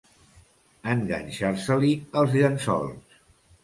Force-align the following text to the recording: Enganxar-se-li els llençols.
Enganxar-se-li 0.95 1.93
els 2.25 2.37
llençols. 2.43 3.19